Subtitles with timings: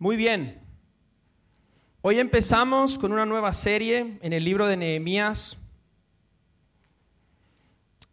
[0.00, 0.62] Muy bien.
[2.02, 5.60] Hoy empezamos con una nueva serie en el libro de Nehemías.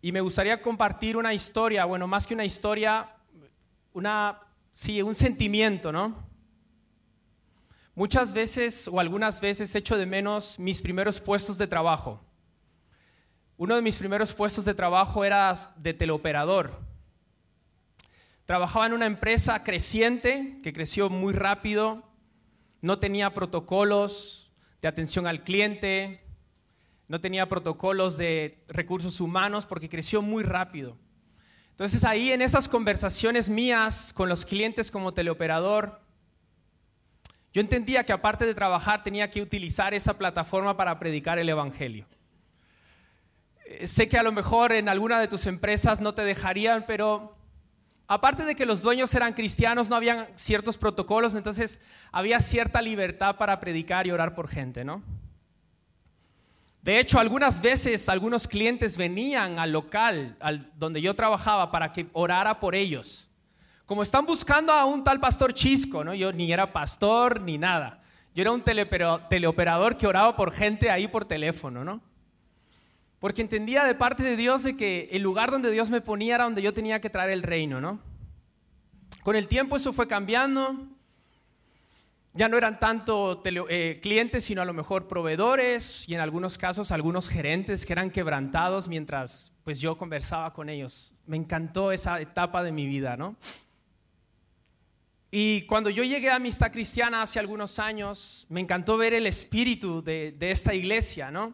[0.01, 3.15] Y me gustaría compartir una historia, bueno, más que una historia,
[3.93, 4.41] una
[4.73, 6.27] sí, un sentimiento, ¿no?
[7.93, 12.19] Muchas veces o algunas veces echo de menos mis primeros puestos de trabajo.
[13.57, 16.94] Uno de mis primeros puestos de trabajo era de teleoperador.
[18.45, 22.03] Trabajaba en una empresa creciente, que creció muy rápido,
[22.81, 26.23] no tenía protocolos de atención al cliente,
[27.07, 30.97] no tenía protocolos de recursos humanos porque creció muy rápido.
[31.71, 36.01] Entonces ahí en esas conversaciones mías con los clientes como teleoperador,
[37.51, 42.05] yo entendía que aparte de trabajar tenía que utilizar esa plataforma para predicar el Evangelio.
[43.65, 47.35] Eh, sé que a lo mejor en alguna de tus empresas no te dejarían, pero
[48.07, 51.79] aparte de que los dueños eran cristianos, no habían ciertos protocolos, entonces
[52.11, 55.03] había cierta libertad para predicar y orar por gente, ¿no?
[56.81, 62.07] De hecho, algunas veces algunos clientes venían al local al, donde yo trabajaba para que
[62.13, 63.27] orara por ellos.
[63.87, 66.13] Como están buscando a un tal pastor Chisco, ¿no?
[66.13, 68.03] Yo ni era pastor ni nada.
[68.35, 72.01] Yo era un teleoperador que oraba por gente ahí por teléfono, ¿no?
[73.19, 76.43] Porque entendía de parte de Dios de que el lugar donde Dios me ponía era
[76.43, 77.99] donde yo tenía que traer el reino, ¿no?
[79.23, 80.87] Con el tiempo eso fue cambiando.
[82.33, 86.91] Ya no eran tanto eh, clientes, sino a lo mejor proveedores y en algunos casos
[86.91, 91.13] algunos gerentes que eran quebrantados mientras pues yo conversaba con ellos.
[91.25, 93.37] Me encantó esa etapa de mi vida, ¿no?
[95.31, 100.03] Y cuando yo llegué a Amistad Cristiana hace algunos años, me encantó ver el espíritu
[100.03, 101.53] de, de esta iglesia, ¿no?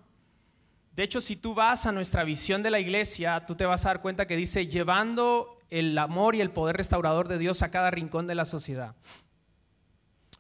[0.92, 3.90] De hecho, si tú vas a nuestra visión de la iglesia, tú te vas a
[3.90, 7.92] dar cuenta que dice, llevando el amor y el poder restaurador de Dios a cada
[7.92, 8.94] rincón de la sociedad.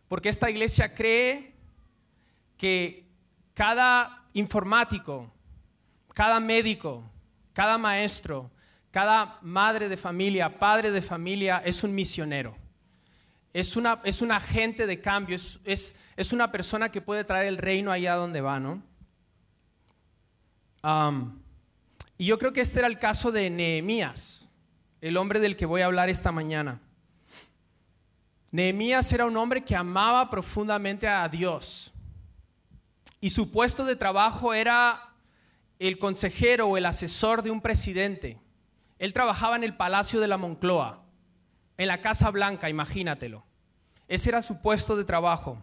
[0.09, 1.55] Porque esta iglesia cree
[2.57, 3.07] que
[3.53, 5.31] cada informático,
[6.13, 7.09] cada médico,
[7.53, 8.51] cada maestro,
[8.91, 12.57] cada madre de familia, padre de familia es un misionero.
[13.53, 17.47] Es, una, es un agente de cambio, es, es, es una persona que puede traer
[17.47, 18.83] el reino allá donde va, ¿no?
[22.17, 24.49] Y yo creo que este era el caso de Nehemías,
[25.01, 26.79] el hombre del que voy a hablar esta mañana.
[28.51, 31.93] Nehemías era un hombre que amaba profundamente a Dios
[33.21, 35.13] y su puesto de trabajo era
[35.79, 38.39] el consejero o el asesor de un presidente.
[38.99, 41.03] Él trabajaba en el Palacio de la Moncloa,
[41.77, 43.43] en la Casa Blanca, imagínatelo.
[44.07, 45.57] Ese era su puesto de trabajo.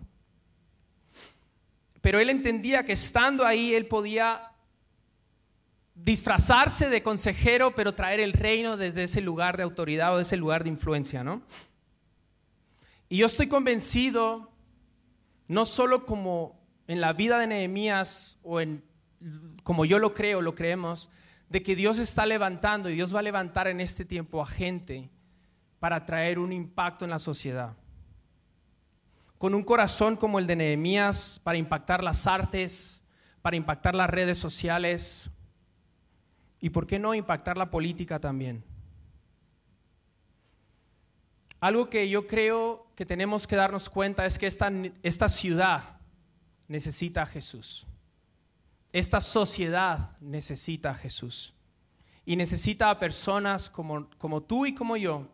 [2.00, 4.47] Pero él entendía que estando ahí él podía
[6.04, 10.36] disfrazarse de consejero, pero traer el reino desde ese lugar de autoridad o de ese
[10.36, 11.42] lugar de influencia, ¿no?
[13.08, 14.50] Y yo estoy convencido,
[15.46, 18.82] no solo como en la vida de Nehemías o en
[19.62, 21.10] como yo lo creo, lo creemos,
[21.48, 25.10] de que Dios está levantando y Dios va a levantar en este tiempo a gente
[25.78, 27.76] para traer un impacto en la sociedad.
[29.38, 33.02] Con un corazón como el de Nehemías para impactar las artes,
[33.42, 35.30] para impactar las redes sociales,
[36.60, 38.64] ¿Y por qué no impactar la política también?
[41.60, 44.70] Algo que yo creo que tenemos que darnos cuenta es que esta,
[45.02, 45.98] esta ciudad
[46.68, 47.86] necesita a Jesús.
[48.92, 51.54] Esta sociedad necesita a Jesús.
[52.24, 55.28] Y necesita a personas como, como tú y como yo,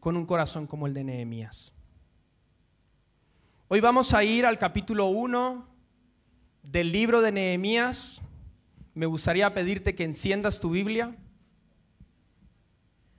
[0.00, 1.72] con un corazón como el de Nehemías.
[3.68, 5.66] Hoy vamos a ir al capítulo 1
[6.62, 8.20] del libro de Nehemías
[8.94, 11.14] me gustaría pedirte que enciendas tu Biblia,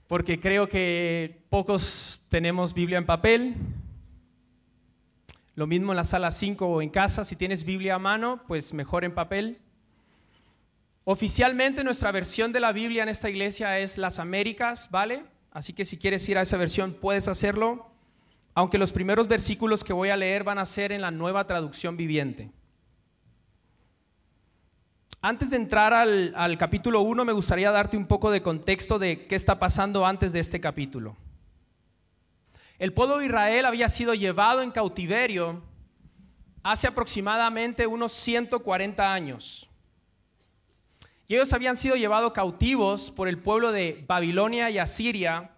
[0.07, 3.55] porque creo que pocos tenemos Biblia en papel.
[5.55, 8.73] Lo mismo en la sala 5 o en casa, si tienes Biblia a mano, pues
[8.73, 9.59] mejor en papel.
[11.03, 15.23] Oficialmente nuestra versión de la Biblia en esta iglesia es Las Américas, ¿vale?
[15.51, 17.89] Así que si quieres ir a esa versión puedes hacerlo,
[18.53, 21.97] aunque los primeros versículos que voy a leer van a ser en la nueva traducción
[21.97, 22.51] viviente.
[25.27, 29.33] Antes de entrar al, capítulo 1, me gustaría darte un poco de contexto de qué
[29.33, 31.17] está pasando antes de este capítulo.
[32.77, 35.63] El pueblo de Israel había sido llevado en cautiverio
[36.61, 39.67] hace aproximadamente unos 140 años.
[41.25, 45.49] Y ellos habían sido llevados cautivos por el pueblo de Babilonia y Asiria,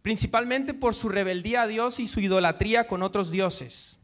[0.00, 3.99] principalmente por su rebeldía a Dios y su idolatría con otros dioses.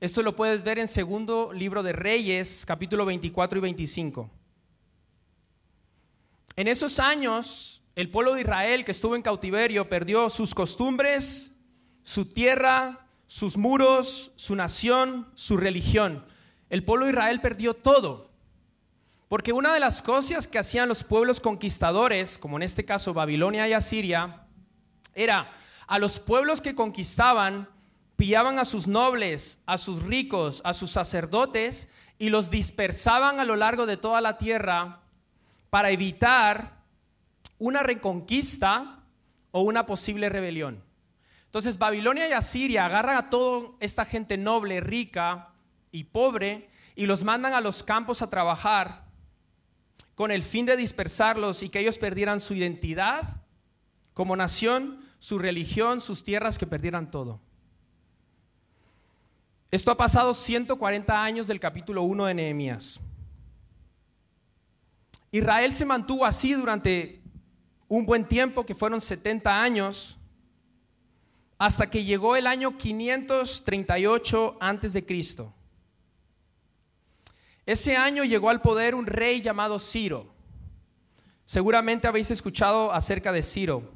[0.00, 4.30] Esto lo puedes ver en segundo libro de Reyes, capítulo 24 y 25.
[6.56, 11.58] En esos años, el pueblo de Israel que estuvo en cautiverio perdió sus costumbres,
[12.02, 16.24] su tierra, sus muros, su nación, su religión.
[16.70, 18.30] El pueblo de Israel perdió todo.
[19.28, 23.68] Porque una de las cosas que hacían los pueblos conquistadores, como en este caso Babilonia
[23.68, 24.46] y Asiria,
[25.14, 25.50] era
[25.86, 27.68] a los pueblos que conquistaban,
[28.20, 31.88] pillaban a sus nobles, a sus ricos, a sus sacerdotes
[32.18, 35.00] y los dispersaban a lo largo de toda la tierra
[35.70, 36.82] para evitar
[37.58, 39.04] una reconquista
[39.52, 40.84] o una posible rebelión.
[41.46, 45.54] Entonces Babilonia y Asiria agarran a toda esta gente noble, rica
[45.90, 49.06] y pobre y los mandan a los campos a trabajar
[50.14, 53.40] con el fin de dispersarlos y que ellos perdieran su identidad
[54.12, 57.40] como nación, su religión, sus tierras, que perdieran todo.
[59.70, 62.98] Esto ha pasado 140 años del capítulo 1 de Nehemías.
[65.30, 67.22] Israel se mantuvo así durante
[67.86, 70.16] un buen tiempo, que fueron 70 años,
[71.56, 75.54] hasta que llegó el año 538 antes de Cristo.
[77.64, 80.34] Ese año llegó al poder un rey llamado Ciro.
[81.44, 83.92] Seguramente habéis escuchado acerca de Ciro.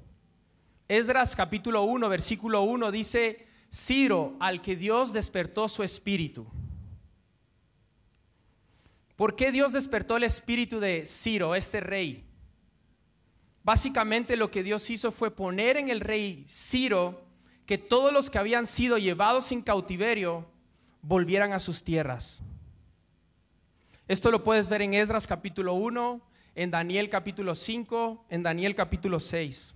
[0.87, 6.47] Esdras capítulo 1, versículo 1 dice, Ciro, al que Dios despertó su espíritu.
[9.17, 12.25] ¿Por qué Dios despertó el espíritu de Ciro, este rey?
[13.65, 17.25] Básicamente lo que Dios hizo fue poner en el rey Ciro
[17.67, 20.47] que todos los que habían sido llevados en cautiverio
[21.03, 22.39] volvieran a sus tierras.
[24.07, 26.21] Esto lo puedes ver en Esdras capítulo 1,
[26.55, 29.75] en Daniel capítulo 5, en Daniel capítulo 6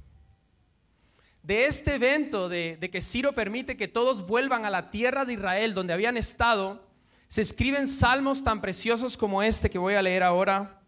[1.43, 5.75] de este evento de, que Ciro permite que todos vuelvan a la tierra de Israel
[5.75, 6.87] donde habían estado,
[7.29, 10.81] se escriben salmos tan preciosos como este que voy a leer ahora.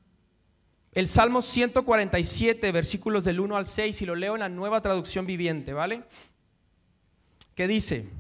[0.93, 5.25] El Salmo 147, versículos del 1 al 6, y lo leo en la nueva traducción
[5.25, 6.03] viviente, ¿vale?
[7.55, 8.11] Que dice,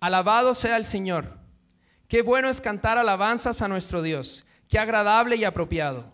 [0.00, 1.38] Alabado sea el Señor,
[2.08, 6.12] qué bueno es cantar alabanzas a nuestro Dios, qué agradable y apropiado.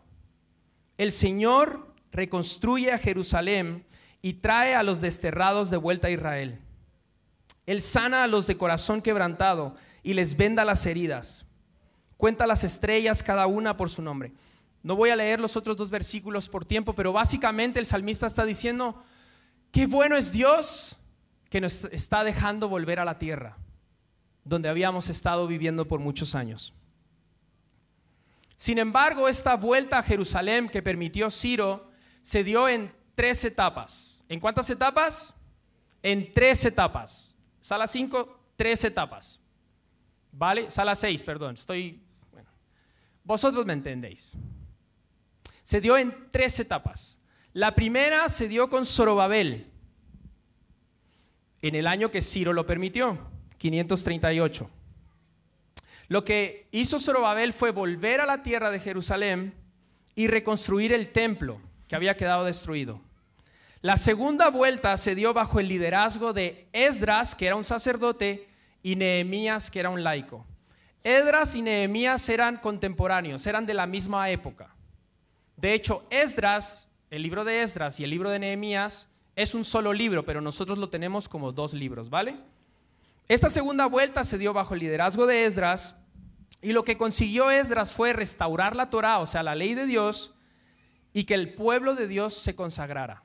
[0.99, 3.87] El Señor reconstruye a Jerusalén
[4.26, 6.58] y trae a los desterrados de vuelta a Israel.
[7.64, 11.46] Él sana a los de corazón quebrantado y les venda las heridas.
[12.17, 14.32] Cuenta las estrellas cada una por su nombre.
[14.82, 18.44] No voy a leer los otros dos versículos por tiempo, pero básicamente el salmista está
[18.44, 19.00] diciendo,
[19.70, 20.96] qué bueno es Dios
[21.49, 23.56] que nos está dejando volver a la tierra,
[24.43, 26.75] donde habíamos estado viviendo por muchos años.
[28.56, 31.93] Sin embargo, esta vuelta a Jerusalén que permitió Ciro
[32.23, 34.15] se dio en tres etapas.
[34.28, 35.34] ¿En cuántas etapas?
[36.02, 37.34] En tres etapas.
[37.61, 39.40] Sala 5, tres etapas.
[40.32, 40.70] ¿Vale?
[40.70, 41.55] Sala 6, perdón.
[41.55, 42.00] Estoy.
[42.32, 42.50] Bueno.
[43.25, 44.31] Vosotros me entendéis.
[45.62, 47.20] Se dio en tres etapas.
[47.52, 49.70] La primera se dio con Zorobabel,
[51.62, 53.19] en el año que Ciro lo permitió,
[53.56, 54.70] 538.
[56.08, 59.55] Lo que hizo Zorobabel fue volver a la tierra de Jerusalén
[60.14, 63.00] y reconstruir el templo que había quedado destruido.
[63.82, 68.49] La segunda vuelta se dio bajo el liderazgo de Esdras, que era un sacerdote,
[68.82, 70.46] y Nehemías, que era un laico.
[71.05, 74.75] Esdras y Nehemías eran contemporáneos, eran de la misma época.
[75.56, 79.93] De hecho, Esdras, el libro de Esdras y el libro de Nehemías, es un solo
[79.93, 82.37] libro, pero nosotros lo tenemos como dos libros, ¿vale?
[83.28, 86.02] Esta segunda vuelta se dio bajo el liderazgo de Esdras
[86.62, 90.35] y lo que consiguió Esdras fue restaurar la Torá, o sea, la ley de Dios,
[91.12, 93.23] y que el pueblo de Dios se consagrara.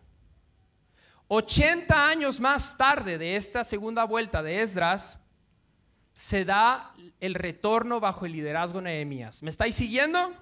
[1.33, 5.21] 80 años más tarde de esta segunda vuelta de Esdras,
[6.13, 9.41] se da el retorno bajo el liderazgo de Nehemías.
[9.41, 10.35] ¿Me estáis siguiendo?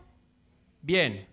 [0.82, 1.28] Bien.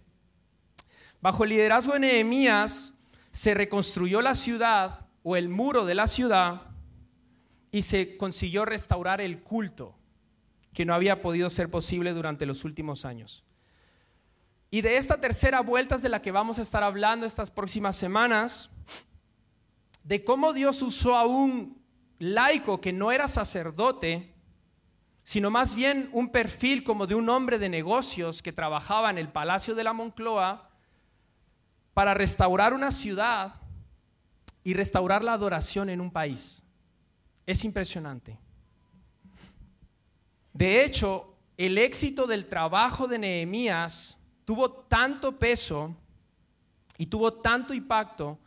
[1.23, 2.99] Bajo el liderazgo de Nehemías
[3.33, 6.61] se reconstruyó la ciudad o el muro de la ciudad
[7.71, 9.97] y se consiguió restaurar el culto
[10.75, 13.43] que no había podido ser posible durante los últimos años.
[14.71, 18.76] Y de esta tercera vuelta de la que vamos a estar hablando estas próximas semanas
[20.07, 21.83] de cómo Dios usó a un
[22.21, 24.33] laico que no era sacerdote,
[25.25, 29.29] sino más bien un perfil como de un hombre de negocios que trabajaba en el
[29.29, 30.71] palacio de la Moncloa
[31.93, 33.57] para restaurar una ciudad
[34.63, 36.63] y restaurar la adoración en un país.
[37.45, 38.39] Es impresionante.
[40.53, 45.97] De hecho, el éxito del trabajo de Nehemías tuvo tanto peso
[46.97, 48.39] y tuvo tanto impacto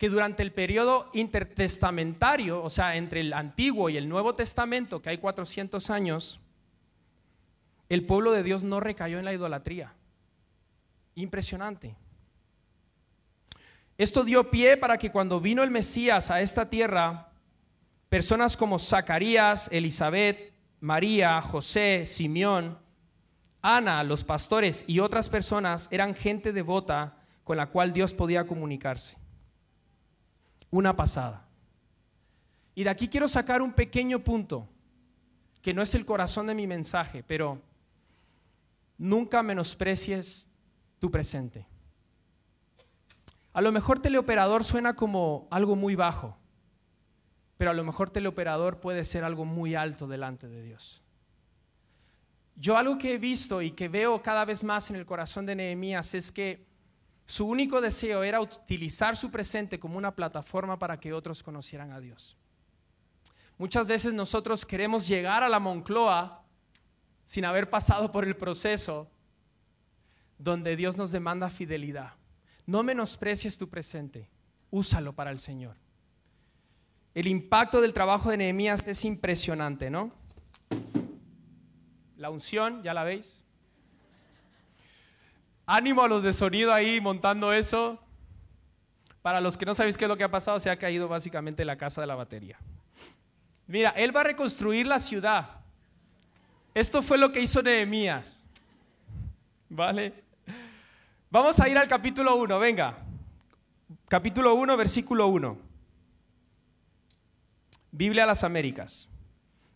[0.00, 5.10] que durante el periodo intertestamentario, o sea, entre el Antiguo y el Nuevo Testamento, que
[5.10, 6.40] hay 400 años,
[7.90, 9.92] el pueblo de Dios no recayó en la idolatría.
[11.16, 11.94] Impresionante.
[13.98, 17.30] Esto dio pie para que cuando vino el Mesías a esta tierra,
[18.08, 22.78] Personas como Zacarías, Elizabeth, María, José, Simeón,
[23.60, 29.20] Ana, los pastores y otras personas eran gente devota con la cual Dios podía comunicarse.
[30.70, 31.46] Una pasada.
[32.74, 34.68] Y de aquí quiero sacar un pequeño punto,
[35.62, 37.60] que no es el corazón de mi mensaje, pero
[38.96, 40.48] nunca menosprecies
[40.98, 41.66] tu presente.
[43.52, 46.36] A lo mejor teleoperador suena como algo muy bajo,
[47.56, 51.02] pero a lo mejor teleoperador puede ser algo muy alto delante de Dios.
[52.54, 55.56] Yo algo que he visto y que veo cada vez más en el corazón de
[55.56, 56.69] Nehemías es que
[57.30, 62.00] su único deseo era utilizar su presente como una plataforma para que otros conocieran a
[62.00, 62.36] Dios.
[63.56, 66.44] Muchas veces nosotros queremos llegar a la Moncloa
[67.24, 69.08] sin haber pasado por el proceso
[70.38, 72.14] donde Dios nos demanda fidelidad.
[72.66, 74.28] No menosprecies tu presente,
[74.72, 75.76] úsalo para el Señor.
[77.14, 80.10] El impacto del trabajo de Nehemías es impresionante, ¿no?
[82.16, 83.44] La unción, ya la veis.
[85.72, 87.96] Ánimo a los de sonido ahí montando eso.
[89.22, 91.64] Para los que no sabéis qué es lo que ha pasado, se ha caído básicamente
[91.64, 92.58] la casa de la batería.
[93.68, 95.48] Mira, él va a reconstruir la ciudad.
[96.74, 98.42] Esto fue lo que hizo Nehemías.
[99.68, 100.24] ¿Vale?
[101.30, 102.98] Vamos a ir al capítulo 1, venga.
[104.08, 105.56] Capítulo 1, versículo 1.
[107.92, 109.08] Biblia a las Américas.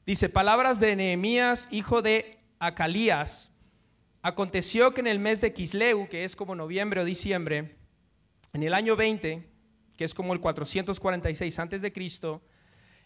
[0.04, 3.53] Dice, palabras de Nehemías, hijo de Acalías.
[4.24, 7.76] Aconteció que en el mes de Kisleu, que es como noviembre o diciembre,
[8.54, 9.46] en el año 20,
[9.98, 12.40] que es como el 446 antes de Cristo,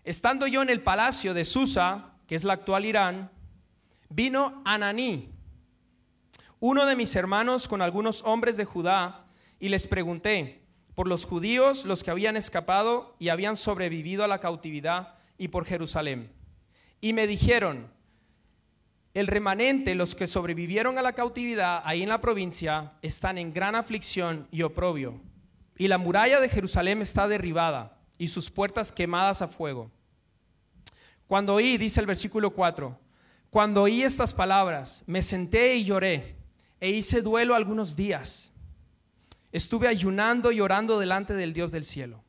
[0.05, 3.33] estando yo en el palacio de Susa, que es la actual Irán,
[4.09, 5.33] vino Ananí,
[6.61, 9.27] uno de mis hermanos con algunos hombres de Judá,
[9.59, 10.63] y les pregunté
[10.95, 15.65] por los judíos, los que habían escapado y habían sobrevivido a la cautividad, y por
[15.65, 16.31] Jerusalén.
[17.01, 17.91] Y me dijeron,
[19.19, 23.75] el remanente, los que sobrevivieron a la cautividad ahí en la provincia, están en gran
[23.75, 25.21] aflicción y oprobio.
[25.77, 29.91] Y la muralla de Jerusalén está derribada y sus puertas quemadas a fuego.
[31.27, 32.99] Cuando oí, dice el versículo 4,
[33.51, 36.37] cuando oí estas palabras, me senté y lloré
[36.81, 38.51] e hice duelo algunos días.
[39.53, 42.23] Estuve ayunando y orando delante del Dios del cielo.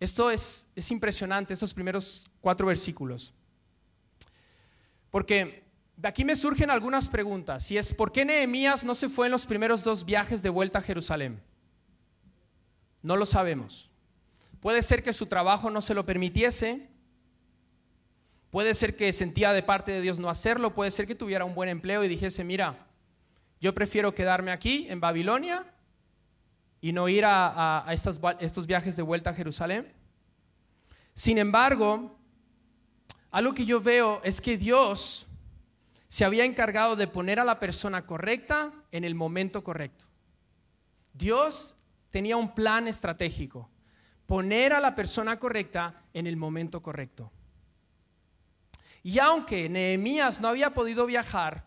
[0.00, 3.34] Esto es, es impresionante, estos primeros cuatro versículos.
[5.10, 5.64] Porque
[5.96, 7.70] de aquí me surgen algunas preguntas.
[7.70, 10.78] Y es, ¿por qué Nehemías no se fue en los primeros dos viajes de vuelta
[10.78, 11.40] a Jerusalén?
[13.02, 13.90] No lo sabemos.
[14.60, 16.88] Puede ser que su trabajo no se lo permitiese.
[18.50, 20.74] Puede ser que sentía de parte de Dios no hacerlo.
[20.74, 22.86] Puede ser que tuviera un buen empleo y dijese, mira,
[23.60, 25.66] yo prefiero quedarme aquí en Babilonia
[26.80, 27.84] y no ir a,
[28.40, 29.92] estos viajes de vuelta a Jerusalén.
[31.14, 32.17] Sin embargo,
[33.30, 35.26] algo que yo veo es que Dios
[36.08, 40.06] se había encargado de poner a la persona correcta en el momento correcto.
[41.12, 41.76] Dios
[42.10, 43.68] tenía un plan estratégico,
[44.26, 47.30] poner a la persona correcta en el momento correcto.
[49.02, 51.66] Y aunque Nehemías no había podido viajar,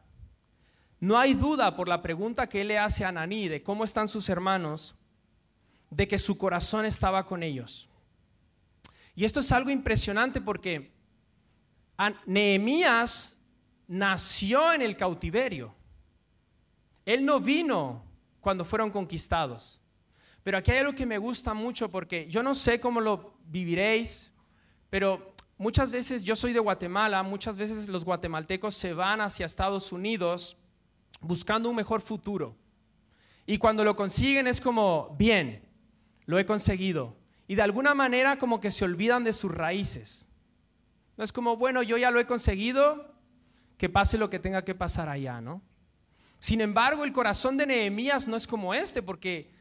[0.99, 4.07] no hay duda por la pregunta que él le hace a Ananí de cómo están
[4.07, 4.95] sus hermanos,
[5.89, 7.89] de que su corazón estaba con ellos.
[9.15, 10.91] Y esto es algo impresionante porque
[12.25, 13.37] Nehemías
[13.87, 15.73] nació en el cautiverio.
[17.05, 18.03] Él no vino
[18.39, 19.81] cuando fueron conquistados.
[20.43, 24.33] Pero aquí hay algo que me gusta mucho porque yo no sé cómo lo viviréis,
[24.89, 29.91] pero muchas veces yo soy de Guatemala, muchas veces los guatemaltecos se van hacia Estados
[29.91, 30.57] Unidos
[31.19, 32.55] buscando un mejor futuro.
[33.45, 35.67] Y cuando lo consiguen es como, bien,
[36.25, 37.17] lo he conseguido.
[37.47, 40.25] Y de alguna manera como que se olvidan de sus raíces.
[41.21, 43.13] No es como, bueno, yo ya lo he conseguido,
[43.77, 45.61] que pase lo que tenga que pasar allá, ¿no?
[46.39, 49.53] Sin embargo, el corazón de Nehemías no es como este, porque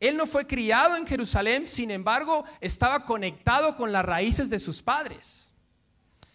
[0.00, 4.82] él no fue criado en Jerusalén, sin embargo, estaba conectado con las raíces de sus
[4.82, 5.52] padres.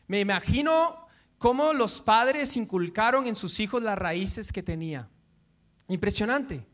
[0.08, 1.06] Me imagino
[1.38, 5.10] cómo los padres inculcaron en sus hijos las raíces que tenía.
[5.90, 6.66] Impresionante.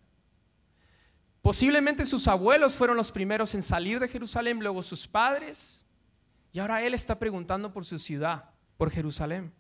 [1.42, 5.84] Posiblemente sus abuelos fueron los primeros en salir de Jerusalén, luego sus padres,
[6.54, 9.54] y ahora él está preguntando por su ciudad, por Jerusalén.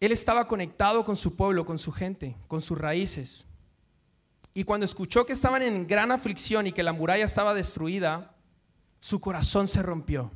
[0.00, 3.46] Él estaba conectado con su pueblo, con su gente, con sus raíces.
[4.52, 8.34] Y cuando escuchó que estaban en gran aflicción y que la muralla estaba destruida,
[9.00, 10.30] su corazón se rompió.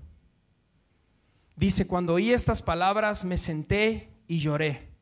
[1.56, 4.92] Dice, cuando oí estas palabras me senté y lloré.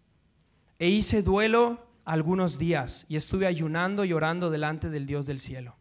[0.78, 5.76] E hice duelo algunos días y estuve ayunando y orando delante del Dios del cielo.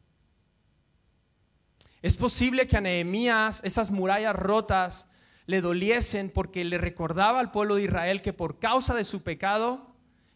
[2.04, 5.08] Es posible que a Nehemías esas murallas rotas
[5.46, 9.88] le doliesen porque le recordaba al pueblo de Israel que por causa de su pecado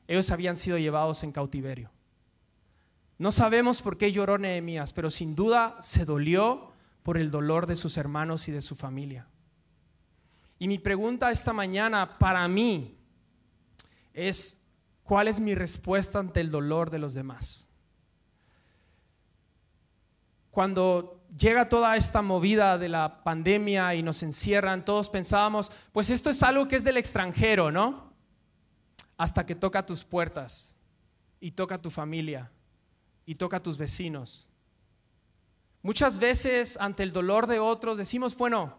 [0.08, 1.92] ellos habían sido llevados en cautiverio.
[3.18, 6.72] No sabemos por qué lloró Nehemías, pero sin duda se dolió
[7.04, 9.28] por el dolor de sus hermanos y de su familia.
[10.60, 12.98] Y mi pregunta esta mañana para mí
[14.14, 14.62] es,
[15.04, 17.68] ¿cuál es mi respuesta ante el dolor de los demás?
[20.50, 26.30] Cuando llega toda esta movida de la pandemia y nos encierran, todos pensábamos, pues esto
[26.30, 28.14] es algo que es del extranjero, ¿no?
[29.18, 30.78] Hasta que toca tus puertas
[31.40, 32.52] y toca tu familia
[33.26, 34.48] y toca tus vecinos.
[35.82, 38.78] Muchas veces ante el dolor de otros decimos, bueno,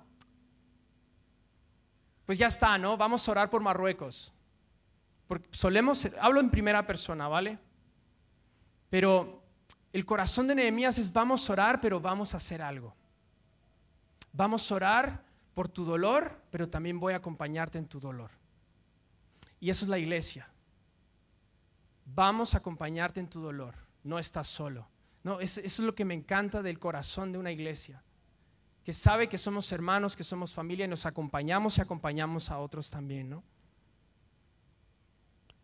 [2.27, 2.97] pues ya está, ¿no?
[2.97, 4.33] Vamos a orar por Marruecos.
[5.27, 7.59] Porque solemos, hablo en primera persona, ¿vale?
[8.91, 9.38] Pero
[9.93, 12.95] el corazón de Nehemías es vamos a orar, pero vamos a hacer algo.
[14.33, 18.31] Vamos a orar por tu dolor, pero también voy a acompañarte en tu dolor.
[19.61, 20.49] Y eso es la iglesia.
[22.05, 23.75] Vamos a acompañarte en tu dolor
[24.09, 24.89] no estás solo.
[25.23, 28.03] No, eso es lo que me encanta del corazón de una iglesia,
[28.85, 32.91] que sabe que somos hermanos, que somos familia y nos acompañamos y acompañamos a otros
[32.91, 33.45] también, ¿no?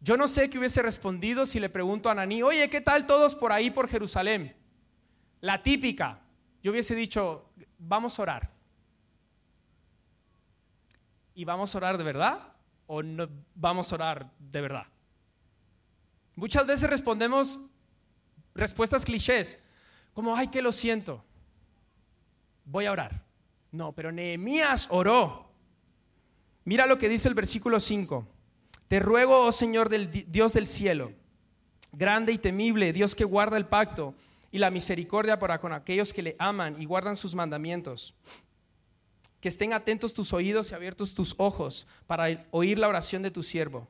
[0.04, 3.34] Yo no sé qué hubiese respondido si le pregunto a Ananí, oye, ¿qué tal todos
[3.34, 4.54] por ahí por Jerusalén?
[5.40, 6.20] La típica.
[6.62, 8.50] Yo hubiese dicho, vamos a orar.
[11.34, 12.52] ¿Y vamos a orar de verdad?
[12.87, 14.87] ¿O no vamos a orar de verdad?
[16.37, 17.58] Muchas veces respondemos
[18.54, 19.58] respuestas clichés,
[20.12, 21.25] como, ay, que lo siento,
[22.66, 23.25] voy a orar.
[23.73, 25.50] No, pero Nehemías oró.
[26.64, 28.34] Mira lo que dice el versículo 5.
[28.95, 31.11] Te ruego, oh Señor del Dios del cielo,
[31.91, 34.15] grande y temible, Dios que guarda el pacto
[34.53, 38.15] y la misericordia para con aquellos que le aman y guardan sus mandamientos.
[39.41, 43.43] Que estén atentos tus oídos y abiertos tus ojos para oír la oración de tu
[43.43, 43.89] siervo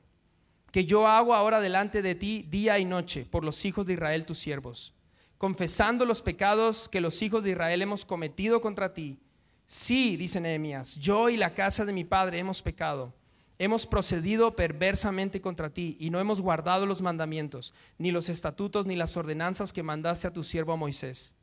[0.72, 4.24] que yo hago ahora delante de ti día y noche por los hijos de Israel
[4.24, 4.94] tus siervos,
[5.36, 9.18] confesando los pecados que los hijos de Israel hemos cometido contra ti.
[9.66, 13.12] Sí, dice Nehemías, yo y la casa de mi padre hemos pecado.
[13.58, 18.96] Hemos procedido perversamente contra ti y no hemos guardado los mandamientos, ni los estatutos, ni
[18.96, 21.36] las ordenanzas que mandaste a tu siervo Moisés.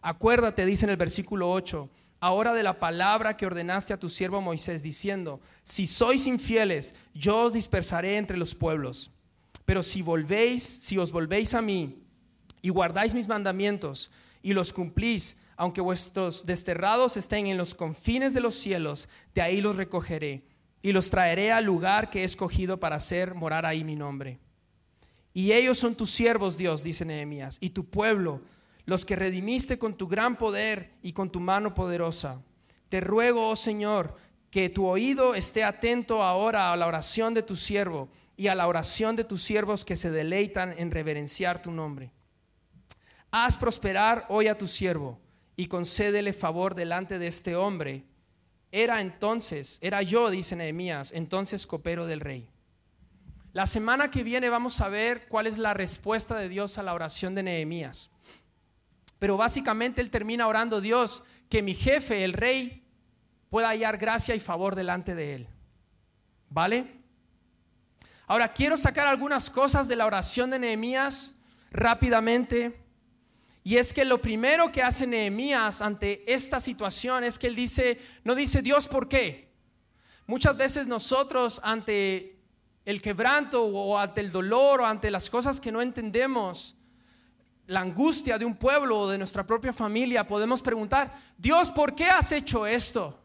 [0.00, 4.40] Acuérdate, dice en el versículo 8, ahora de la palabra que ordenaste a tu siervo
[4.40, 9.10] Moisés, diciendo, si sois infieles, yo os dispersaré entre los pueblos.
[9.66, 12.02] Pero si volvéis, si os volvéis a mí
[12.62, 14.10] y guardáis mis mandamientos
[14.42, 19.60] y los cumplís, aunque vuestros desterrados estén en los confines de los cielos, de ahí
[19.60, 20.49] los recogeré
[20.82, 24.38] y los traeré al lugar que he escogido para hacer morar ahí mi nombre.
[25.32, 28.40] Y ellos son tus siervos, Dios, dice Nehemías, y tu pueblo
[28.84, 32.42] los que redimiste con tu gran poder y con tu mano poderosa.
[32.88, 34.16] Te ruego, oh Señor,
[34.50, 38.66] que tu oído esté atento ahora a la oración de tu siervo y a la
[38.66, 42.10] oración de tus siervos que se deleitan en reverenciar tu nombre.
[43.30, 45.20] Haz prosperar hoy a tu siervo
[45.56, 48.04] y concédele favor delante de este hombre.
[48.72, 52.48] Era entonces, era yo, dice Nehemías, entonces copero del rey.
[53.52, 56.94] La semana que viene vamos a ver cuál es la respuesta de Dios a la
[56.94, 58.10] oración de Nehemías.
[59.18, 62.84] Pero básicamente él termina orando, Dios, que mi jefe, el rey,
[63.50, 65.48] pueda hallar gracia y favor delante de él.
[66.48, 67.00] ¿Vale?
[68.28, 71.36] Ahora quiero sacar algunas cosas de la oración de Nehemías
[71.72, 72.79] rápidamente.
[73.62, 78.00] Y es que lo primero que hace Nehemías ante esta situación es que él dice,
[78.24, 79.50] no dice Dios, ¿por qué?
[80.26, 82.38] Muchas veces nosotros ante
[82.84, 86.76] el quebranto o ante el dolor o ante las cosas que no entendemos,
[87.66, 92.06] la angustia de un pueblo o de nuestra propia familia, podemos preguntar, Dios, ¿por qué
[92.06, 93.20] has hecho esto?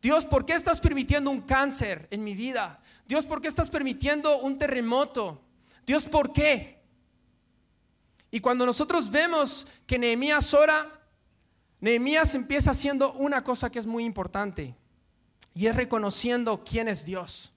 [0.00, 2.80] Dios, ¿por qué estás permitiendo un cáncer en mi vida?
[3.06, 5.40] Dios, ¿por qué estás permitiendo un terremoto?
[5.86, 6.83] Dios, ¿por qué?
[8.34, 11.00] Y cuando nosotros vemos que Nehemías ora,
[11.78, 14.74] Nehemías empieza haciendo una cosa que es muy importante
[15.54, 17.52] y es reconociendo quién es Dios.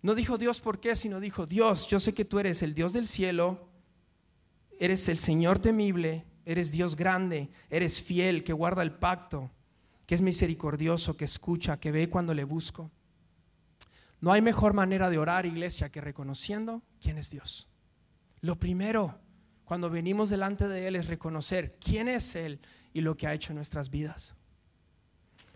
[0.00, 2.94] No dijo Dios por qué, sino dijo Dios, yo sé que tú eres el Dios
[2.94, 3.68] del cielo,
[4.78, 9.50] Eres el Señor temible, eres Dios grande, eres fiel, que guarda el pacto,
[10.06, 12.90] que es misericordioso, que escucha, que ve cuando le busco.
[14.22, 17.68] No hay mejor manera de orar, iglesia, que reconociendo quién es Dios.
[18.46, 19.18] Lo primero,
[19.64, 22.60] cuando venimos delante de Él, es reconocer quién es Él
[22.92, 24.36] y lo que ha hecho en nuestras vidas.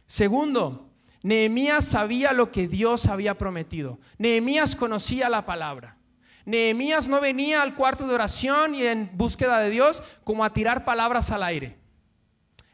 [0.09, 0.91] Segundo,
[1.23, 4.01] Nehemías sabía lo que Dios había prometido.
[4.19, 5.99] Nehemías conocía la palabra.
[6.45, 10.85] Nehemías no venía al cuarto de oración y en búsqueda de Dios como a tirar
[10.85, 11.79] palabras al aire.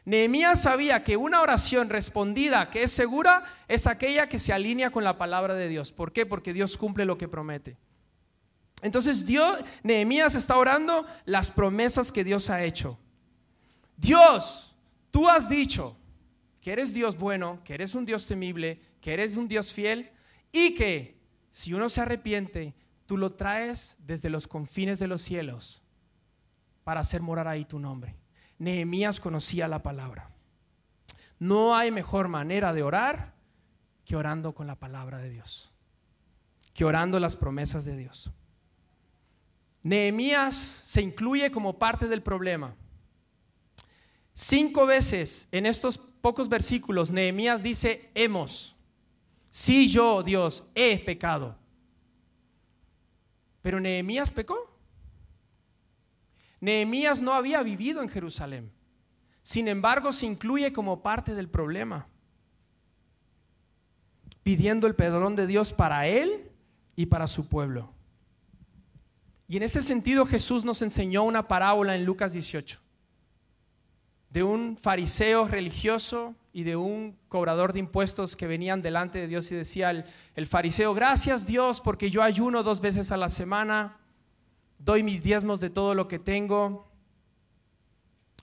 [0.03, 5.03] Nehemías sabía que una oración respondida que es segura es aquella que se alinea con
[5.03, 5.91] la palabra de Dios.
[5.91, 6.25] ¿Por qué?
[6.25, 7.77] Porque Dios cumple lo que promete.
[8.81, 12.99] Entonces Dios, Nehemías está orando las promesas que Dios ha hecho.
[13.95, 14.75] Dios,
[15.09, 15.97] tú has dicho
[16.61, 20.11] que eres Dios bueno, que eres un Dios temible, que eres un Dios fiel
[20.51, 21.19] y que
[21.51, 22.75] si uno se arrepiente,
[23.07, 25.81] tú lo traes desde los confines de los cielos
[26.83, 28.15] para hacer morar ahí tu nombre.
[28.59, 30.29] Nehemías conocía la palabra.
[31.39, 33.33] No hay mejor manera de orar
[34.05, 35.73] que orando con la palabra de Dios,
[36.73, 38.31] que orando las promesas de Dios.
[39.87, 42.75] Nehemías se incluye como parte del problema.
[44.33, 48.75] Cinco veces en estos pocos versículos Nehemías dice hemos.
[49.49, 51.55] Si yo, Dios, he pecado.
[53.61, 54.77] Pero Nehemías pecó.
[56.59, 58.69] Nehemías no había vivido en Jerusalén.
[59.41, 62.09] Sin embargo, se incluye como parte del problema,
[64.43, 66.51] pidiendo el perdón de Dios para él
[66.97, 67.96] y para su pueblo.
[69.47, 72.79] Y en este sentido Jesús nos enseñó una parábola en Lucas 18
[74.29, 79.49] de un fariseo religioso y de un cobrador de impuestos que venían delante de Dios
[79.51, 80.03] y decía el,
[80.35, 83.97] el fariseo, gracias Dios porque yo ayuno dos veces a la semana
[84.79, 86.91] doy mis diezmos de todo lo que tengo,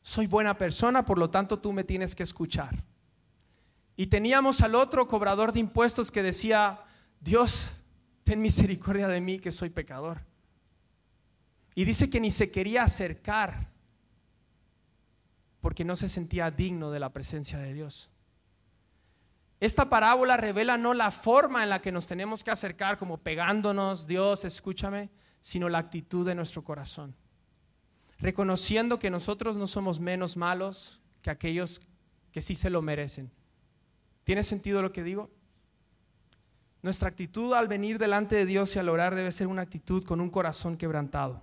[0.03, 2.85] soy buena persona, por lo tanto tú me tienes que escuchar.
[3.97, 6.81] Y teníamos al otro cobrador de impuestos que decía,
[7.21, 7.73] Dios,
[8.25, 10.21] ten misericordia de mí que soy pecador.
[11.75, 13.69] Y dice que ni se quería acercar
[15.61, 18.11] porque no se sentía digno de la presencia de Dios.
[19.61, 24.07] Esta parábola revela no la forma en la que nos tenemos que acercar como pegándonos,
[24.07, 25.09] Dios, escúchame,
[25.41, 27.17] sino la actitud de nuestro corazón.
[28.19, 31.81] Reconociendo que nosotros no somos menos malos que aquellos
[32.31, 33.31] que sí se lo merecen.
[34.25, 35.31] ¿Tiene sentido lo que digo?
[36.83, 40.21] Nuestra actitud al venir delante de Dios y al orar debe ser una actitud con
[40.21, 41.41] un corazón quebrantado.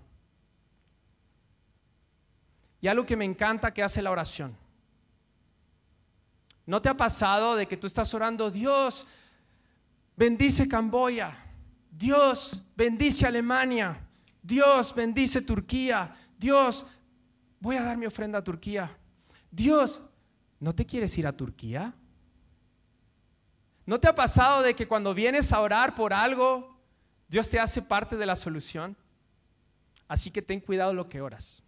[2.81, 4.57] Y algo que me encanta que hace la oración.
[6.65, 9.05] ¿No te ha pasado de que tú estás orando, Dios,
[10.15, 11.37] bendice Camboya?
[11.91, 13.99] Dios bendice Alemania,
[14.41, 16.85] Dios bendice Turquía, Dios,
[17.59, 18.89] voy a dar mi ofrenda a Turquía.
[19.51, 20.01] Dios,
[20.59, 21.93] ¿no te quieres ir a Turquía?
[23.85, 26.79] ¿No te ha pasado de que cuando vienes a orar por algo,
[27.27, 28.95] Dios te hace parte de la solución?
[30.07, 31.61] Así que ten cuidado lo que oras.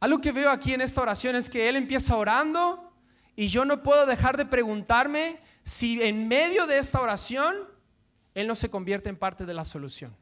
[0.00, 2.92] Algo que veo aquí en esta oración es que Él empieza orando
[3.34, 7.56] y yo no puedo dejar de preguntarme si en medio de esta oración
[8.34, 10.14] Él no se convierte en parte de la solución.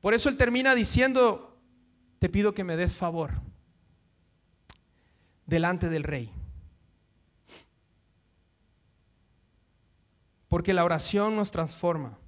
[0.00, 1.58] Por eso Él termina diciendo,
[2.18, 3.32] te pido que me des favor
[5.44, 6.32] delante del rey.
[10.48, 12.18] Porque la oración nos transforma.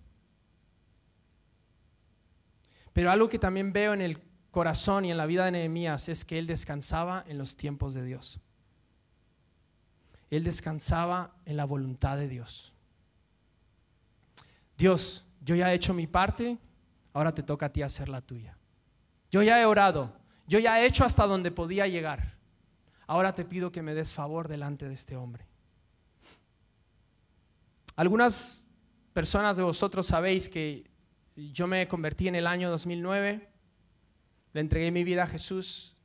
[2.92, 4.27] Pero algo que también veo en el
[4.58, 8.02] corazón y en la vida de Nehemías es que él descansaba en los tiempos de
[8.04, 8.40] Dios.
[10.30, 12.74] Él descansaba en la voluntad de Dios.
[14.76, 16.58] Dios, yo ya he hecho mi parte,
[17.12, 18.58] ahora te toca a ti hacer la tuya.
[19.30, 20.12] Yo ya he orado,
[20.48, 22.34] yo ya he hecho hasta donde podía llegar.
[23.06, 25.46] Ahora te pido que me des favor delante de este hombre.
[27.94, 28.66] Algunas
[29.12, 30.90] personas de vosotros sabéis que
[31.36, 33.47] yo me convertí en el año 2009,
[34.52, 35.96] le entregué mi vida a Jesús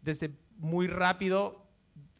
[0.00, 1.62] desde muy rápido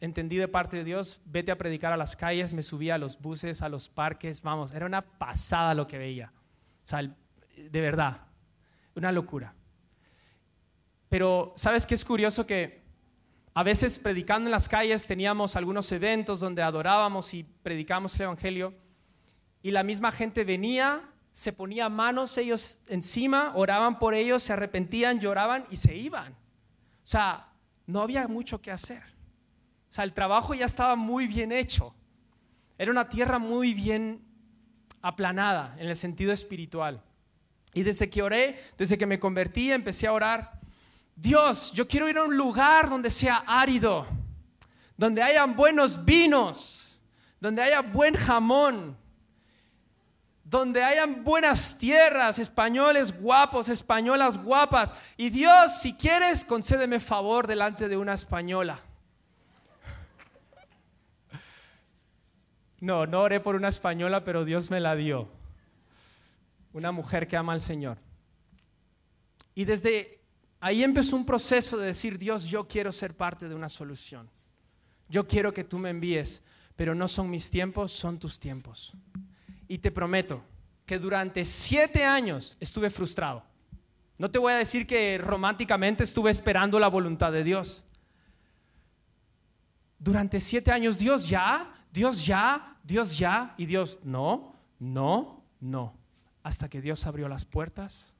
[0.03, 3.21] entendí de parte de Dios, vete a predicar a las calles, me subía a los
[3.21, 6.33] buses, a los parques, vamos, era una pasada lo que veía.
[6.83, 8.17] O sea, de verdad,
[8.95, 9.55] una locura.
[11.07, 12.45] Pero, ¿sabes qué es curioso?
[12.45, 12.83] Que
[13.53, 18.73] a veces predicando en las calles teníamos algunos eventos donde adorábamos y predicábamos el Evangelio
[19.61, 21.01] y la misma gente venía,
[21.33, 26.31] se ponía manos ellos encima, oraban por ellos, se arrepentían, lloraban y se iban.
[26.31, 27.49] O sea,
[27.87, 29.01] no había mucho que hacer.
[29.89, 31.95] O sea, el trabajo ya estaba muy bien hecho.
[32.77, 34.23] Era una tierra muy bien
[35.01, 37.03] aplanada en el sentido espiritual.
[37.73, 40.59] Y desde que oré, desde que me convertí, empecé a orar,
[41.15, 44.05] Dios, yo quiero ir a un lugar donde sea árido,
[44.95, 46.99] donde hayan buenos vinos,
[47.39, 48.97] donde haya buen jamón,
[50.53, 54.93] donde hayan buenas tierras, españoles guapos, españolas guapas.
[55.17, 58.79] Y Dios, si quieres, concédeme favor delante de una española.
[62.79, 65.27] No, no oré por una española, pero Dios me la dio.
[66.71, 67.97] Una mujer que ama al Señor.
[69.55, 70.21] Y desde
[70.59, 74.29] ahí empezó un proceso de decir, Dios, yo quiero ser parte de una solución.
[75.09, 76.43] Yo quiero que tú me envíes,
[76.75, 78.93] pero no son mis tiempos, son tus tiempos.
[79.73, 80.43] Y te prometo
[80.85, 83.43] que durante siete años estuve frustrado.
[84.19, 87.83] No te voy a decir que románticamente estuve esperando la voluntad de Dios.
[89.97, 95.97] Durante siete años, Dios ya, Dios ya, Dios ya, y Dios no, no, no.
[96.43, 98.13] Hasta que Dios abrió las puertas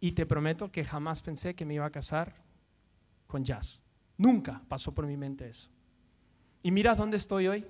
[0.00, 2.34] y te prometo que jamás pensé que me iba a casar
[3.28, 3.80] con Jazz.
[4.18, 5.68] Nunca pasó por mi mente eso.
[6.64, 7.64] Y mira dónde estoy hoy.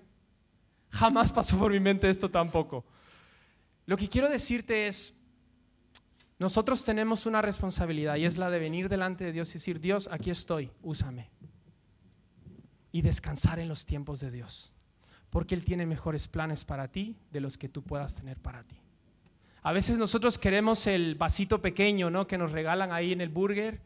[0.88, 2.86] Jamás pasó por mi mente esto tampoco.
[3.86, 5.22] Lo que quiero decirte es,
[6.38, 10.08] nosotros tenemos una responsabilidad y es la de venir delante de Dios y decir, Dios,
[10.10, 11.30] aquí estoy, úsame.
[12.92, 14.72] Y descansar en los tiempos de Dios.
[15.30, 18.76] Porque Él tiene mejores planes para ti de los que tú puedas tener para ti.
[19.62, 22.26] A veces nosotros queremos el vasito pequeño, ¿no?
[22.26, 23.80] Que nos regalan ahí en el burger.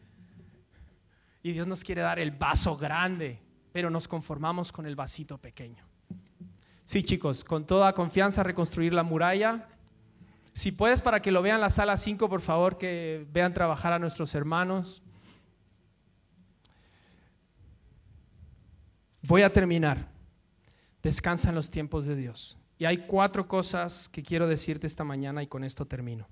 [1.42, 3.40] Y Dios nos quiere dar el vaso grande,
[3.72, 5.84] pero nos conformamos con el vasito pequeño.
[6.84, 9.68] Sí, chicos, con toda confianza reconstruir la muralla
[10.58, 14.00] si puedes, para que lo vean la sala 5, por favor, que vean trabajar a
[14.00, 15.04] nuestros hermanos.
[19.22, 20.08] Voy a terminar.
[21.00, 22.58] Descansa en los tiempos de Dios.
[22.76, 26.26] Y hay cuatro cosas que quiero decirte esta mañana y con esto termino.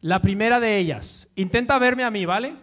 [0.00, 2.56] La primera de ellas, intenta verme a mí, ¿vale?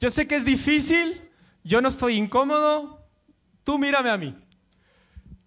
[0.00, 1.28] Yo sé que es difícil,
[1.62, 3.06] yo no estoy incómodo,
[3.62, 4.34] tú mírame a mí.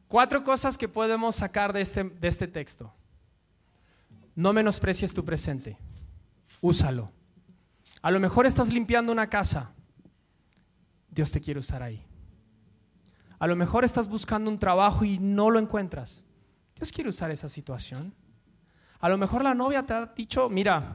[0.10, 2.92] Cuatro cosas que podemos sacar de este, de este texto.
[4.36, 5.78] No menosprecies tu presente,
[6.62, 7.12] úsalo.
[8.02, 9.72] A lo mejor estás limpiando una casa,
[11.12, 12.04] Dios te quiere usar ahí.
[13.38, 16.26] A lo mejor estás buscando un trabajo y no lo encuentras,
[16.76, 18.16] Dios quiere usar esa situación.
[19.00, 20.92] A lo mejor la novia te ha dicho, mira,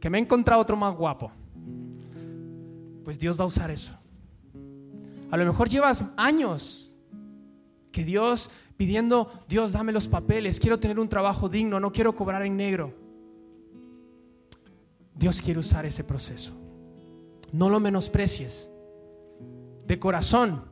[0.00, 1.30] que me he encontrado otro más guapo.
[3.04, 3.96] Pues Dios va a usar eso.
[5.30, 6.87] A lo mejor llevas años
[7.92, 12.42] que Dios pidiendo, Dios, dame los papeles, quiero tener un trabajo digno, no quiero cobrar
[12.42, 12.94] en negro.
[15.14, 16.52] Dios quiere usar ese proceso.
[17.52, 18.70] No lo menosprecies.
[19.86, 20.64] De corazón,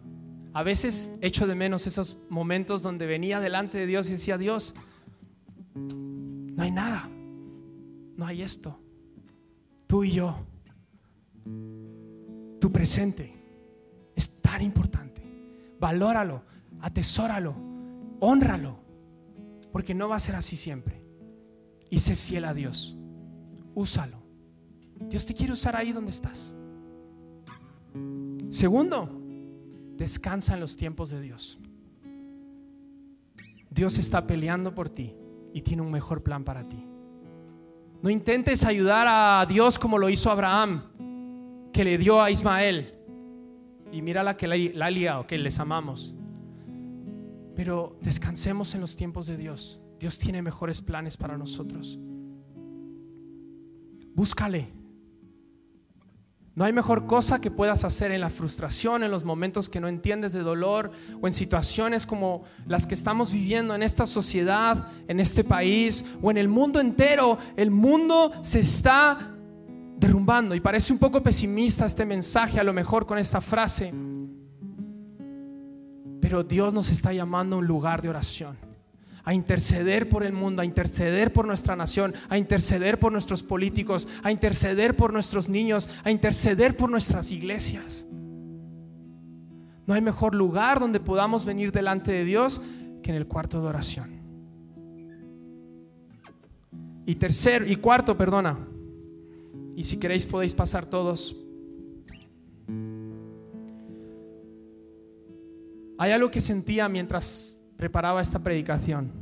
[0.53, 4.75] a veces echo de menos esos momentos donde venía delante de Dios y decía, Dios,
[5.75, 7.09] no hay nada,
[8.17, 8.79] no hay esto.
[9.87, 10.37] Tú y yo,
[12.61, 13.33] tu presente
[14.15, 15.23] es tan importante.
[15.81, 16.43] Valóralo
[16.81, 17.55] atesóralo,
[18.21, 18.79] honralo,
[19.73, 21.03] porque no va a ser así siempre.
[21.91, 22.97] Y sé fiel a Dios,
[23.75, 24.19] úsalo.
[25.09, 26.55] Dios te quiere usar ahí donde estás.
[28.51, 29.23] Segundo,
[29.97, 31.59] descansa en los tiempos de Dios.
[33.71, 35.15] Dios está peleando por ti
[35.53, 36.83] y tiene un mejor plan para ti.
[38.03, 40.83] No intentes ayudar a Dios como lo hizo Abraham,
[41.73, 42.95] que le dio a Ismael.
[43.93, 46.15] Y mira la que la ha liado, que les amamos.
[47.57, 49.81] Pero descansemos en los tiempos de Dios.
[49.99, 51.99] Dios tiene mejores planes para nosotros.
[54.15, 54.73] Búscale.
[56.55, 59.89] No hay mejor cosa que puedas hacer en la frustración, en los momentos que no
[59.89, 60.91] entiendes de dolor
[61.21, 66.31] o en situaciones como las que estamos viviendo en esta sociedad, en este país o
[66.31, 67.39] en el mundo entero.
[67.57, 69.35] El mundo se está
[69.99, 73.93] derrumbando y parece un poco pesimista este mensaje a lo mejor con esta frase.
[76.27, 78.57] Pero Dios nos está llamando a un lugar de oración,
[79.23, 84.09] a interceder por el mundo, a interceder por nuestra nación, a interceder por nuestros políticos,
[84.25, 88.09] a interceder por nuestros niños, a interceder por nuestras iglesias.
[89.87, 92.61] No hay mejor lugar donde podamos venir delante de Dios
[93.05, 94.11] que en el cuarto de oración.
[97.07, 98.59] Y tercero y cuarto, perdona.
[99.77, 101.37] Y si queréis podéis pasar todos.
[105.99, 109.13] Hay algo que sentía mientras preparaba esta predicación.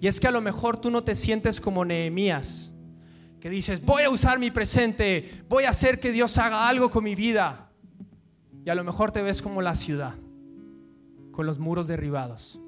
[0.00, 2.72] Y es que a lo mejor tú no te sientes como Nehemías,
[3.38, 7.04] que dices, voy a usar mi presente, voy a hacer que Dios haga algo con
[7.04, 7.70] mi vida.
[8.64, 10.14] Y a lo mejor te ves como la ciudad,
[11.32, 12.60] con los muros derribados.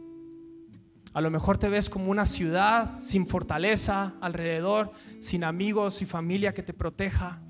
[1.15, 6.55] A lo mejor te ves como una ciudad sin fortaleza alrededor, sin amigos y familia
[6.55, 7.43] que te proteja.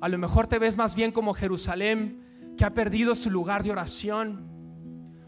[0.00, 2.25] A lo mejor te ves más bien como Jerusalén
[2.56, 4.54] que ha perdido su lugar de oración.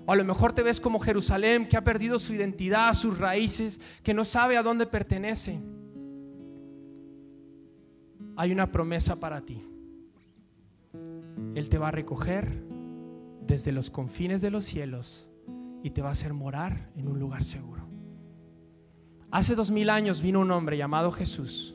[0.07, 3.81] O a lo mejor te ves como Jerusalén, que ha perdido su identidad, sus raíces,
[4.03, 5.62] que no sabe a dónde pertenece.
[8.37, 9.61] Hay una promesa para ti.
[11.55, 12.64] Él te va a recoger
[13.47, 15.31] desde los confines de los cielos
[15.83, 17.87] y te va a hacer morar en un lugar seguro.
[19.31, 21.75] Hace dos mil años vino un hombre llamado Jesús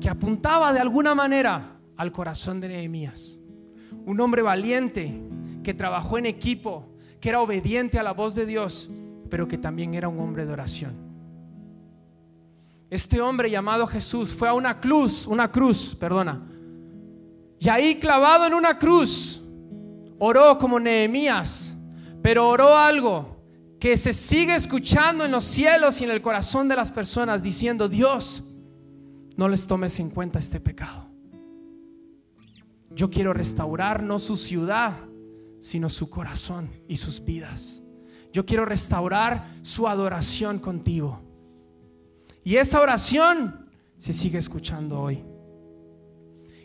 [0.00, 3.38] que apuntaba de alguna manera al corazón de Nehemías.
[4.06, 5.20] Un hombre valiente
[5.62, 8.90] que trabajó en equipo, que era obediente a la voz de Dios,
[9.30, 10.94] pero que también era un hombre de oración.
[12.90, 16.42] Este hombre llamado Jesús fue a una cruz, una cruz, perdona.
[17.58, 19.42] Y ahí clavado en una cruz,
[20.18, 21.76] oró como Nehemías,
[22.22, 23.34] pero oró algo
[23.80, 27.88] que se sigue escuchando en los cielos y en el corazón de las personas diciendo,
[27.88, 28.44] Dios,
[29.36, 31.13] no les tomes en cuenta este pecado.
[32.94, 34.94] Yo quiero restaurar no su ciudad,
[35.58, 37.82] sino su corazón y sus vidas.
[38.32, 41.20] Yo quiero restaurar su adoración contigo.
[42.42, 45.24] Y esa oración se sigue escuchando hoy.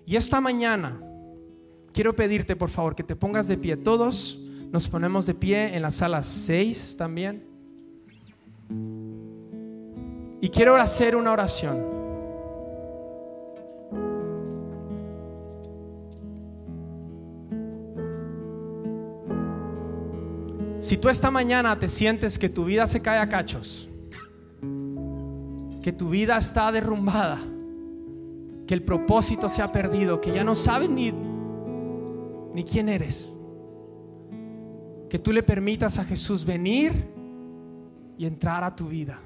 [0.06, 1.02] Y esta mañana
[1.94, 3.78] quiero pedirte, por favor, que te pongas de pie.
[3.78, 4.40] Todos
[4.72, 7.48] nos ponemos de pie en la sala 6 también.
[10.42, 11.99] Y quiero hacer una oración.
[20.80, 23.90] Si tú esta mañana te sientes que tu vida se cae a cachos,
[25.82, 27.40] que tu vida está derrumbada,
[28.66, 31.12] que el propósito se ha perdido, que ya no sabes ni,
[32.54, 33.34] ni quién eres,
[35.10, 36.94] que tú le permitas a Jesús venir
[38.18, 39.20] y entrar a tu vida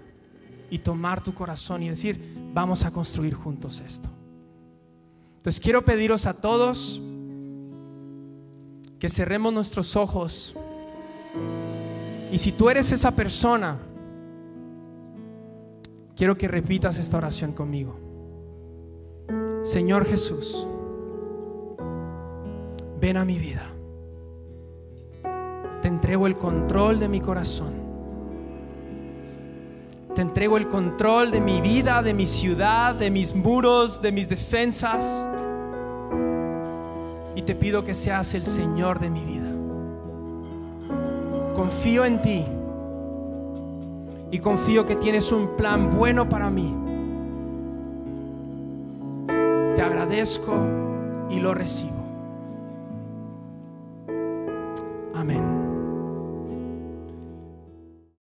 [0.71, 2.19] y tomar tu corazón y decir,
[2.51, 4.09] vamos a construir juntos esto.
[5.35, 6.99] Entonces quiero pediros a todos
[8.97, 10.55] que cerremos nuestros ojos
[12.33, 13.77] y si tú eres esa persona,
[16.15, 17.95] quiero que repitas esta oración conmigo.
[19.63, 20.67] Señor Jesús,
[22.99, 23.63] ven a mi vida.
[25.83, 27.73] Te entrego el control de mi corazón.
[30.15, 34.27] Te entrego el control de mi vida, de mi ciudad, de mis muros, de mis
[34.27, 35.23] defensas.
[37.35, 39.52] Y te pido que seas el Señor de mi vida
[41.63, 42.45] confío en ti
[44.31, 46.75] y confío que tienes un plan bueno para mí.
[49.73, 50.57] Te agradezco
[51.29, 51.92] y lo recibo.